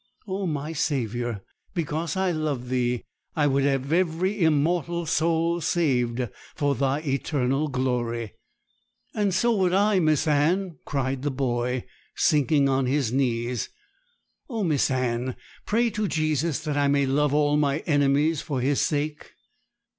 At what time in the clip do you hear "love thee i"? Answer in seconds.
2.31-3.45